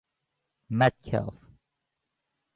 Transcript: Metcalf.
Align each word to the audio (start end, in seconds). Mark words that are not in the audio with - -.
Metcalf. 0.71 1.37